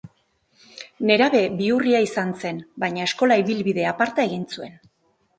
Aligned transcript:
Nerabe 1.09 1.41
bihurria 1.59 1.99
izan 2.05 2.31
zen, 2.43 2.61
baina 2.83 3.05
eskola 3.09 3.37
ibilbide 3.43 3.85
aparta 3.91 4.25
egin 4.31 4.47
zuen. 4.57 4.73